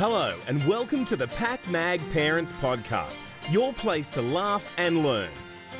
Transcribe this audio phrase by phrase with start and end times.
[0.00, 3.18] Hello, and welcome to the PakMag Parents Podcast,
[3.50, 5.28] your place to laugh and learn.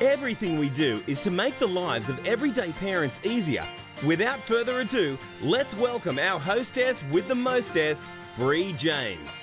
[0.03, 3.65] Everything we do is to make the lives of everyday parents easier.
[4.05, 8.07] Without further ado, let's welcome our hostess with the mostess,
[8.37, 9.43] Bree James.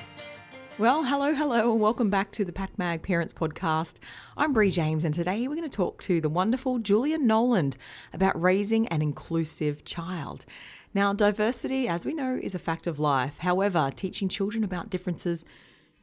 [0.77, 3.95] Well, hello, hello, and welcome back to the PakMag Parents Podcast.
[4.37, 7.77] I'm Bree James, and today we're going to talk to the wonderful Julia Nowland
[8.13, 10.45] about raising an inclusive child.
[10.93, 13.39] Now, diversity, as we know, is a fact of life.
[13.39, 15.45] However, teaching children about differences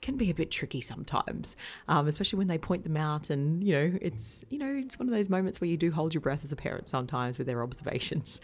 [0.05, 1.57] can be a bit tricky sometimes,
[1.89, 3.31] um, especially when they point them out.
[3.31, 6.13] And, you know, it's, you know, it's one of those moments where you do hold
[6.13, 8.39] your breath as a parent sometimes with their observations.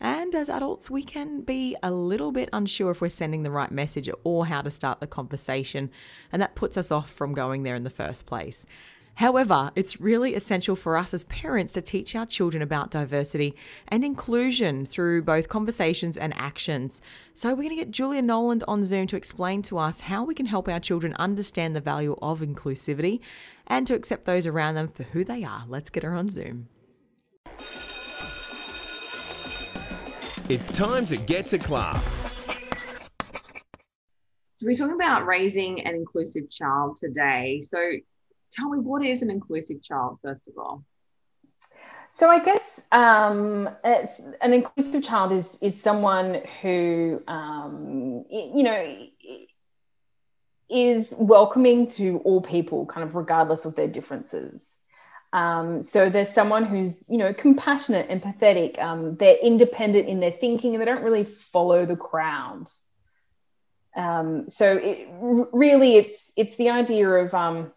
[0.00, 3.70] And as adults, we can be a little bit unsure if we're sending the right
[3.70, 5.90] message or how to start the conversation.
[6.32, 8.66] And that puts us off from going there in the first place.
[9.16, 13.56] However, it's really essential for us as parents to teach our children about diversity
[13.88, 17.00] and inclusion through both conversations and actions.
[17.32, 20.34] So, we're going to get Julia Nowland on Zoom to explain to us how we
[20.34, 23.20] can help our children understand the value of inclusivity
[23.66, 25.64] and to accept those around them for who they are.
[25.66, 26.68] Let's get her on Zoom.
[30.48, 32.04] It's time to get to class.
[34.56, 37.60] So we're talking about raising an inclusive child today.
[37.62, 37.78] So
[38.56, 40.84] tell me what is an inclusive child first of all?
[42.10, 49.06] So i guess um, an inclusive child is is someone who um, you know
[50.68, 54.78] is welcoming to all people kind of regardless of their differences.
[55.32, 60.74] Um, so there's someone who's you know compassionate empathetic um, they're independent in their thinking
[60.74, 62.68] and they don't really follow the crowd.
[63.96, 65.08] Um, so it,
[65.52, 67.72] really it's it's the idea of um,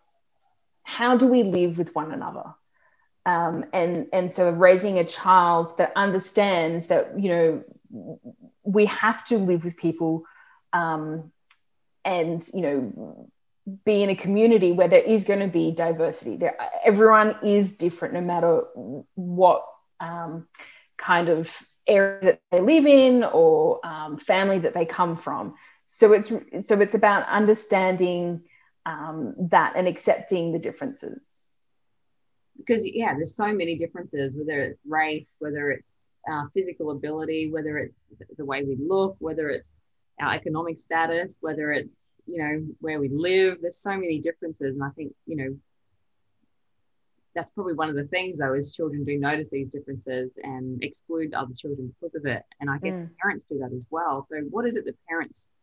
[0.90, 2.56] how do we live with one another?
[3.26, 7.64] Um, and and so raising a child that understands that you know
[8.64, 10.24] we have to live with people
[10.74, 11.32] um,
[12.04, 13.30] and you know
[13.86, 18.16] be in a community where there is going to be diversity there everyone is different
[18.16, 18.64] no matter
[19.14, 19.64] what
[20.00, 20.48] um,
[20.98, 25.54] kind of area that they live in or um, family that they come from
[25.86, 26.30] so it's
[26.68, 28.42] so it's about understanding
[28.90, 31.44] um, that and accepting the differences.
[32.58, 37.78] Because yeah there's so many differences whether it's race whether it's uh, physical ability whether
[37.78, 38.06] it's
[38.38, 39.82] the way we look whether it's
[40.20, 43.60] our economic status whether it's you know where we live.
[43.62, 45.58] There's so many differences and i think you know
[47.36, 51.34] that's probably one of the things though is children do notice these differences and exclude
[51.34, 52.44] other children because of it.
[52.60, 53.10] And i guess mm.
[53.22, 54.24] parents do that as well.
[54.24, 55.54] So what is it that parents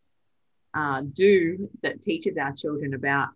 [0.73, 3.29] uh, do that teaches our children about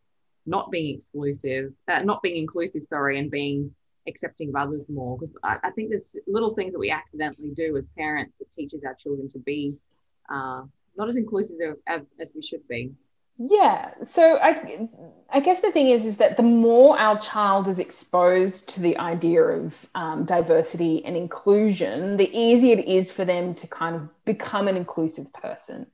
[0.46, 3.74] not being exclusive, uh, not being inclusive, sorry, and being
[4.08, 5.18] accepting of others more.
[5.18, 8.84] Because I, I, think there's little things that we accidentally do as parents that teaches
[8.84, 9.76] our children to be
[10.30, 10.64] uh,
[10.98, 12.92] not as inclusive as, as we should be.
[13.38, 13.92] Yeah.
[14.04, 14.88] So I,
[15.32, 18.98] I guess the thing is, is that the more our child is exposed to the
[18.98, 24.10] idea of um, diversity and inclusion, the easier it is for them to kind of
[24.26, 25.88] become an inclusive person.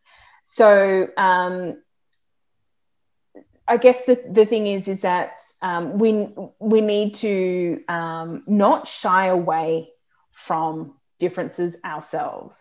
[0.50, 1.84] So um,
[3.68, 8.88] I guess the, the thing is is that um, we we need to um, not
[8.88, 9.90] shy away
[10.32, 12.58] from differences ourselves.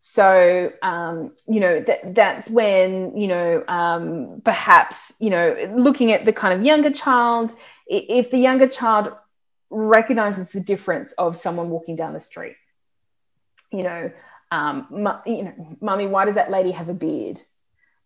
[0.00, 6.26] So um, you know that that's when you know um, perhaps you know looking at
[6.26, 7.54] the kind of younger child,
[7.86, 9.14] if the younger child
[9.70, 12.56] recognizes the difference of someone walking down the street,
[13.72, 14.12] you know,
[14.50, 14.86] um,
[15.26, 17.40] you know, mummy, why does that lady have a beard?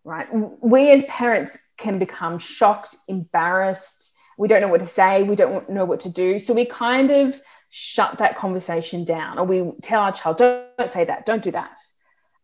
[0.05, 0.27] Right?
[0.33, 4.15] We as parents can become shocked, embarrassed.
[4.39, 5.23] We don't know what to say.
[5.23, 6.39] We don't know what to do.
[6.39, 7.41] So we kind of
[7.71, 11.51] shut that conversation down, or we tell our child, don't, don't say that, don't do
[11.51, 11.77] that.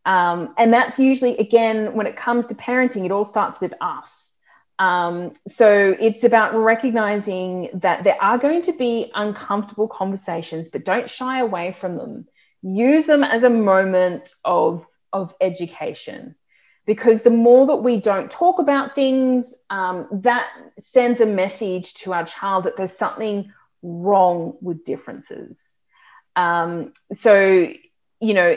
[0.04, 4.34] Um, and that's usually, again, when it comes to parenting, it all starts with us.
[4.78, 11.08] Um, so it's about recognizing that there are going to be uncomfortable conversations, but don't
[11.08, 12.26] shy away from them
[12.64, 16.34] use them as a moment of, of education
[16.86, 22.12] because the more that we don't talk about things, um, that sends a message to
[22.12, 23.52] our child that there's something
[23.82, 25.76] wrong with differences.
[26.36, 27.68] Um, so,
[28.20, 28.56] you know,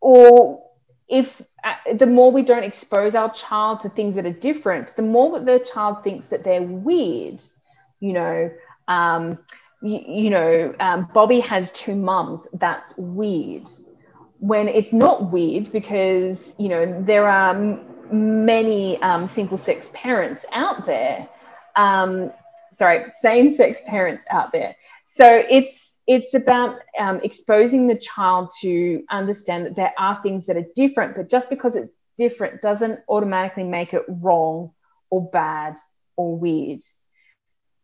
[0.00, 0.64] or
[1.08, 5.02] if uh, the more we don't expose our child to things that are different, the
[5.02, 7.42] more that the child thinks that they're weird,
[8.00, 8.50] you know,
[8.88, 9.38] um,
[9.82, 12.46] you, you know, um, Bobby has two mums.
[12.54, 13.68] That's weird.
[14.38, 20.44] When it's not weird because, you know, there are m- many um, single sex parents
[20.52, 21.28] out there.
[21.76, 22.32] Um,
[22.72, 24.74] sorry, same sex parents out there.
[25.06, 30.56] So it's, it's about um, exposing the child to understand that there are things that
[30.56, 34.72] are different, but just because it's different doesn't automatically make it wrong
[35.10, 35.76] or bad
[36.16, 36.80] or weird.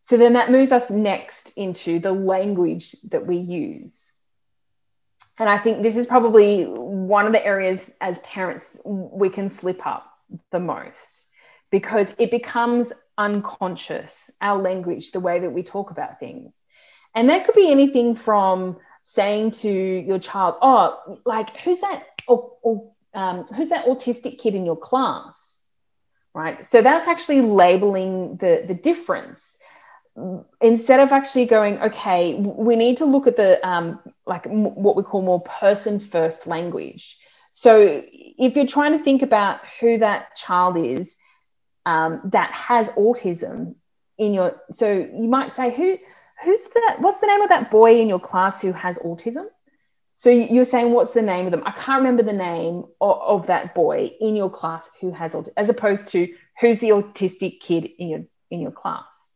[0.09, 4.11] So then that moves us next into the language that we use.
[5.37, 9.85] And I think this is probably one of the areas as parents we can slip
[9.85, 10.11] up
[10.51, 11.27] the most
[11.69, 16.59] because it becomes unconscious, our language, the way that we talk about things.
[17.13, 22.05] And that could be anything from saying to your child, oh, like, who's that?
[22.27, 25.59] Or, or um, who's that autistic kid in your class?
[26.33, 26.65] Right.
[26.65, 29.59] So that's actually labeling the, the difference
[30.61, 34.95] instead of actually going, okay, we need to look at the um, like m- what
[34.95, 37.17] we call more person first language.
[37.53, 41.17] So if you're trying to think about who that child is
[41.85, 43.75] um, that has autism
[44.17, 45.97] in your, so you might say, who
[46.43, 46.97] who's that?
[46.99, 49.45] What's the name of that boy in your class who has autism?
[50.13, 51.63] So you're saying, what's the name of them?
[51.65, 55.53] I can't remember the name of, of that boy in your class who has autism,
[55.55, 59.28] as opposed to who's the autistic kid in your in your class.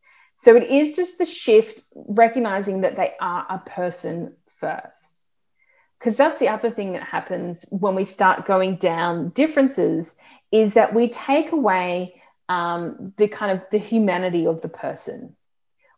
[0.44, 5.22] So it is just the shift, recognizing that they are a person first.
[5.98, 10.18] Because that's the other thing that happens when we start going down differences
[10.52, 12.20] is that we take away
[12.50, 15.34] um, the kind of the humanity of the person.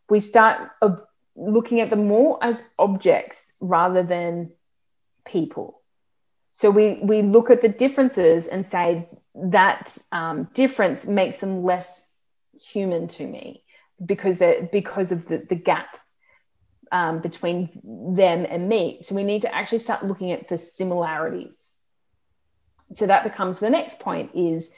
[0.09, 0.95] We start uh,
[1.35, 4.53] looking at them more as objects rather than
[5.25, 5.81] people.
[6.51, 12.01] So we we look at the differences and say that um, difference makes them less
[12.57, 13.65] human to me
[14.03, 15.97] because they because of the, the gap
[16.91, 17.69] um, between
[18.15, 18.99] them and me.
[19.01, 21.71] So we need to actually start looking at the similarities.
[22.91, 24.71] So that becomes the next point is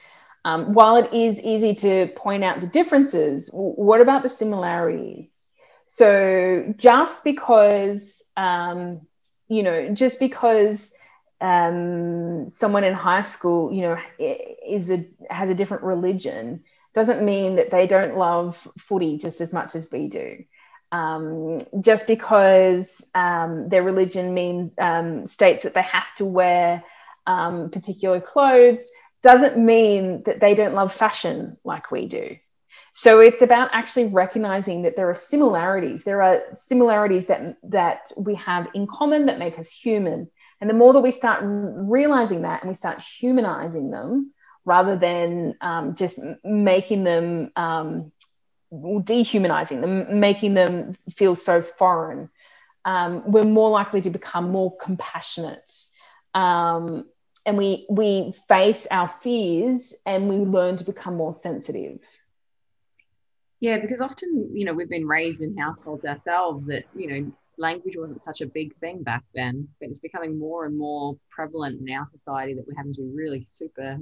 [0.45, 5.47] um, while it is easy to point out the differences, what about the similarities?
[5.87, 9.01] So just because, um,
[9.47, 10.93] you know, just because
[11.41, 16.63] um, someone in high school, you know, is a has a different religion,
[16.93, 20.43] doesn't mean that they don't love footy just as much as we do.
[20.91, 26.83] Um, just because um, their religion mean um, states that they have to wear
[27.27, 28.83] um, particular clothes
[29.21, 32.37] doesn't mean that they don't love fashion like we do.
[32.93, 36.03] So it's about actually recognizing that there are similarities.
[36.03, 40.29] There are similarities that that we have in common that make us human.
[40.59, 44.33] And the more that we start realizing that and we start humanizing them,
[44.65, 48.11] rather than um, just making them um,
[49.03, 52.29] dehumanizing them, making them feel so foreign,
[52.85, 55.71] um, we're more likely to become more compassionate.
[56.33, 57.05] Um,
[57.45, 61.99] and we we face our fears and we learn to become more sensitive
[63.59, 67.95] yeah because often you know we've been raised in households ourselves that you know language
[67.97, 71.93] wasn't such a big thing back then but it's becoming more and more prevalent in
[71.95, 73.97] our society that we're having to be really super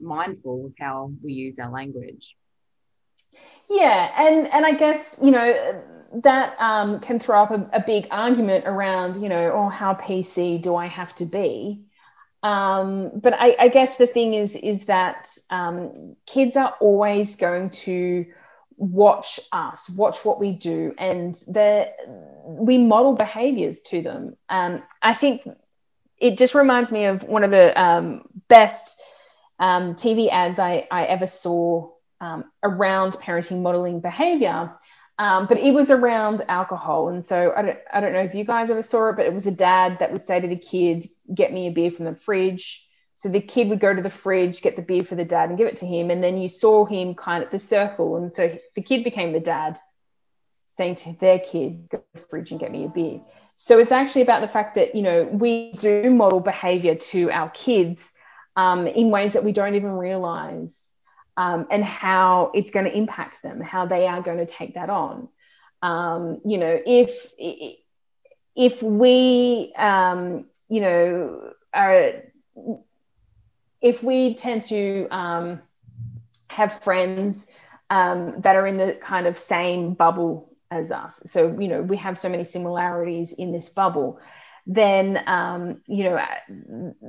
[0.00, 2.36] mindful of how we use our language
[3.68, 5.84] yeah and and i guess you know
[6.22, 10.60] that um, can throw up a, a big argument around you know oh how pc
[10.62, 11.82] do i have to be
[12.42, 17.70] um, but I, I, guess the thing is is that um, kids are always going
[17.70, 18.26] to
[18.76, 21.36] watch us, watch what we do, and
[22.46, 24.36] we model behaviors to them.
[24.48, 25.48] Um, I think
[26.16, 29.00] it just reminds me of one of the um, best
[29.58, 31.90] um, TV ads I, I ever saw
[32.20, 34.72] um, around parenting modeling behavior.
[35.20, 37.08] Um, but it was around alcohol.
[37.08, 39.34] And so I don't, I don't know if you guys ever saw it, but it
[39.34, 42.14] was a dad that would say to the kid, Get me a beer from the
[42.14, 42.84] fridge.
[43.16, 45.58] So the kid would go to the fridge, get the beer for the dad, and
[45.58, 46.10] give it to him.
[46.12, 48.16] And then you saw him kind of the circle.
[48.16, 49.80] And so the kid became the dad,
[50.68, 53.20] saying to their kid, Go to the fridge and get me a beer.
[53.56, 57.50] So it's actually about the fact that, you know, we do model behavior to our
[57.50, 58.12] kids
[58.58, 60.88] um, in ways that we don't even realize
[61.36, 64.90] um, and how it's going to impact them, how they are going to take that
[64.90, 65.28] on.
[65.80, 67.30] Um, you know, if
[68.56, 72.14] if we, um, you know, are
[73.80, 75.62] if we tend to um,
[76.50, 77.46] have friends
[77.90, 81.96] um, that are in the kind of same bubble as us, so you know, we
[81.96, 84.20] have so many similarities in this bubble
[84.68, 86.22] then um, you know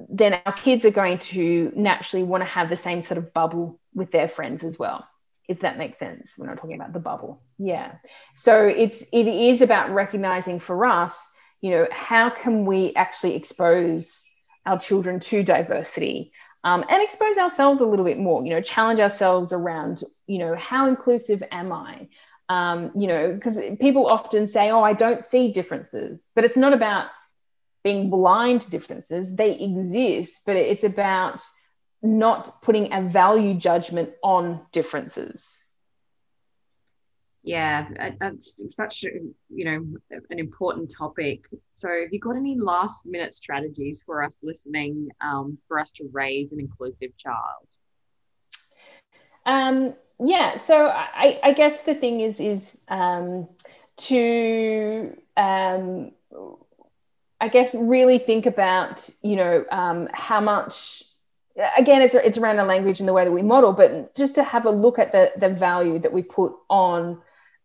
[0.09, 3.79] then our kids are going to naturally want to have the same sort of bubble
[3.93, 5.05] with their friends as well
[5.49, 7.41] if that makes sense we're not talking about the bubble.
[7.57, 7.95] Yeah.
[8.35, 11.29] So it's it is about recognizing for us
[11.61, 14.23] you know how can we actually expose
[14.65, 16.31] our children to diversity
[16.63, 20.55] um, and expose ourselves a little bit more you know challenge ourselves around you know
[20.55, 22.07] how inclusive am i?
[22.47, 26.73] Um, you know because people often say oh i don't see differences but it's not
[26.73, 27.07] about
[27.83, 31.41] being blind to differences they exist but it's about
[32.01, 35.57] not putting a value judgment on differences.
[37.43, 37.87] Yeah
[38.19, 39.09] that's such a
[39.49, 39.85] you know
[40.29, 41.45] an important topic.
[41.71, 46.09] So have you got any last minute strategies for us listening um, for us to
[46.11, 47.67] raise an inclusive child?
[49.45, 53.47] Um, yeah so I, I guess the thing is is um,
[53.97, 56.11] to um,
[57.41, 61.03] i guess really think about you know um, how much
[61.77, 64.43] again it's, it's around the language and the way that we model but just to
[64.43, 67.19] have a look at the, the value that we put on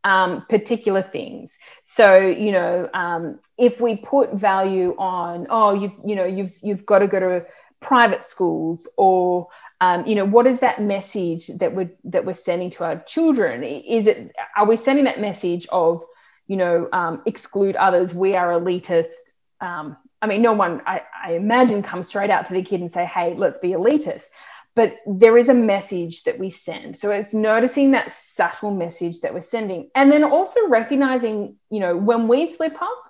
[0.04, 1.58] um, particular things.
[1.84, 6.86] So you know, um, if we put value on, oh, you've you know, you've you've
[6.86, 7.46] got to go to
[7.80, 9.48] private schools, or
[9.80, 13.64] um, you know, what is that message that we're that we're sending to our children?
[13.64, 16.04] Is it are we sending that message of
[16.46, 18.14] you know um, exclude others?
[18.14, 19.32] We are elitist.
[19.64, 22.92] Um, I mean, no one I, I imagine comes straight out to the kid and
[22.92, 24.26] say, "Hey, let's be elitist."
[24.74, 26.96] but there is a message that we send.
[26.96, 31.96] So it's noticing that subtle message that we're sending and then also recognizing you know
[31.96, 33.02] when we slip up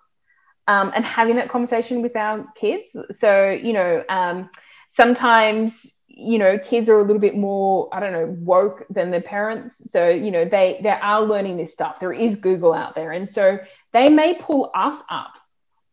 [0.66, 2.96] um, and having that conversation with our kids.
[3.12, 4.50] So you know um,
[4.88, 9.22] sometimes you know kids are a little bit more i don't know woke than their
[9.22, 9.90] parents.
[9.90, 11.98] So you know they they are learning this stuff.
[11.98, 13.12] There is google out there.
[13.12, 13.58] And so
[13.92, 15.32] they may pull us up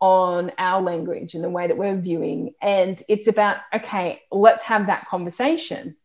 [0.01, 2.53] on our language and the way that we're viewing.
[2.61, 5.95] And it's about, okay, let's have that conversation.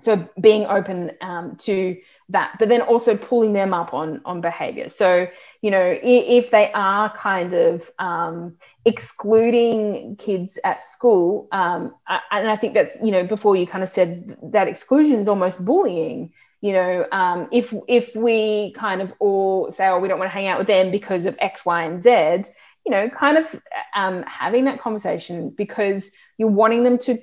[0.00, 2.00] So being open um, to
[2.30, 4.88] that, but then also pulling them up on on behavior.
[4.88, 5.28] So
[5.62, 11.94] you know, if, they are kind of um, excluding kids at school, um,
[12.30, 15.64] and I think that's you know before you kind of said that exclusion is almost
[15.64, 16.32] bullying.
[16.62, 20.34] You know, um, if if we kind of all say, oh, we don't want to
[20.34, 22.50] hang out with them because of X, Y, and Z,
[22.84, 23.54] you know, kind of
[23.94, 27.18] um, having that conversation because you're wanting them to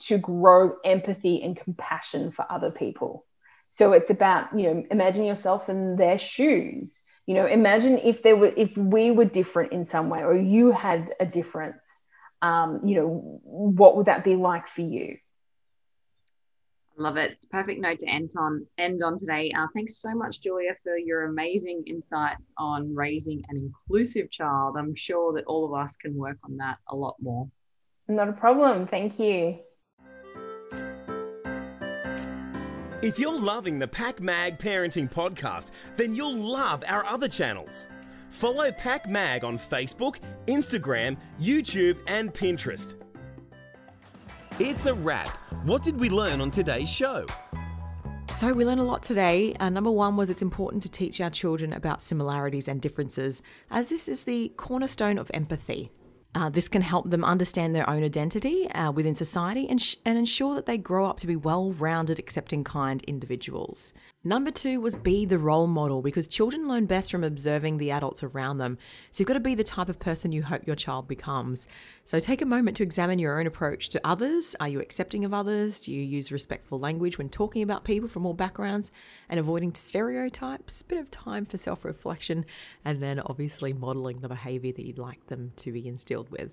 [0.00, 3.24] to grow empathy and compassion for other people.
[3.68, 7.02] So it's about you know, imagine yourself in their shoes.
[7.26, 10.70] You know, imagine if there were if we were different in some way, or you
[10.70, 12.02] had a difference.
[12.40, 15.16] Um, you know, what would that be like for you?
[17.00, 17.30] Love it.
[17.30, 19.52] It's perfect note to end on end on today.
[19.56, 24.74] Uh, thanks so much, Julia, for your amazing insights on raising an inclusive child.
[24.76, 27.48] I'm sure that all of us can work on that a lot more.
[28.08, 28.88] Not a problem.
[28.88, 29.60] Thank you.
[33.00, 37.86] If you're loving the PakMag Parenting Podcast, then you'll love our other channels.
[38.30, 40.16] Follow PakMag on Facebook,
[40.48, 42.96] Instagram, YouTube, and Pinterest.
[44.60, 45.28] It's a wrap.
[45.64, 47.24] What did we learn on today's show?
[48.34, 49.54] So, we learned a lot today.
[49.60, 53.88] Uh, number one was it's important to teach our children about similarities and differences, as
[53.88, 55.92] this is the cornerstone of empathy.
[56.34, 60.18] Uh, this can help them understand their own identity uh, within society and, sh- and
[60.18, 63.92] ensure that they grow up to be well rounded, accepting, kind individuals.
[64.24, 68.24] Number two was be the role model because children learn best from observing the adults
[68.24, 68.76] around them.
[69.12, 71.68] So you've got to be the type of person you hope your child becomes.
[72.04, 74.56] So take a moment to examine your own approach to others.
[74.58, 75.78] Are you accepting of others?
[75.78, 78.90] Do you use respectful language when talking about people from all backgrounds
[79.28, 80.82] and avoiding stereotypes?
[80.82, 82.44] Bit of time for self reflection
[82.84, 86.50] and then obviously modeling the behavior that you'd like them to be instilled with.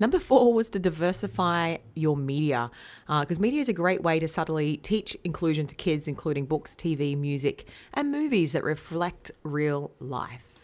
[0.00, 2.70] Number four was to diversify your media,
[3.06, 6.74] because uh, media is a great way to subtly teach inclusion to kids, including books,
[6.74, 10.54] TV, music, and movies that reflect real life.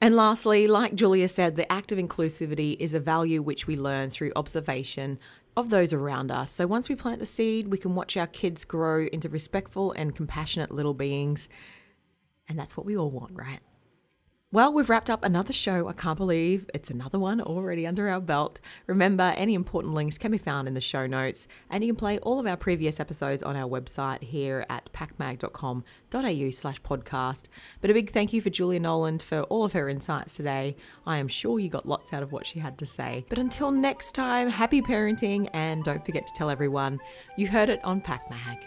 [0.00, 4.08] And lastly, like Julia said, the act of inclusivity is a value which we learn
[4.08, 5.18] through observation
[5.56, 6.52] of those around us.
[6.52, 10.14] So once we plant the seed, we can watch our kids grow into respectful and
[10.14, 11.48] compassionate little beings.
[12.48, 13.60] And that's what we all want, right?
[14.52, 15.86] Well, we've wrapped up another show.
[15.86, 18.58] I can't believe it's another one already under our belt.
[18.88, 22.18] Remember, any important links can be found in the show notes, and you can play
[22.18, 27.42] all of our previous episodes on our website here at pakmag.com.au slash podcast.
[27.80, 30.74] But a big thank you for Julia Nowland for all of her insights today.
[31.06, 33.26] I am sure you got lots out of what she had to say.
[33.28, 36.98] But until next time, happy parenting, and don't forget to tell everyone
[37.36, 38.64] you heard it on PakMag.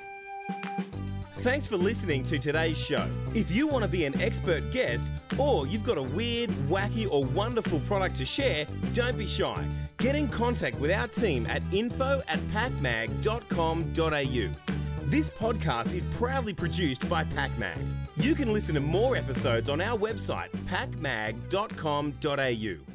[1.44, 3.06] Thanks for listening to today's show.
[3.36, 7.26] If you want to be an expert guest or you've got a weird, wacky, or
[7.26, 9.68] wonderful product to share, don't be shy.
[9.98, 15.10] Get in contact with our team at info at pakmag.com.au.
[15.10, 17.78] This podcast is proudly produced by PakMag.
[18.16, 22.93] You can listen to more episodes on our website, pakmag.com.au.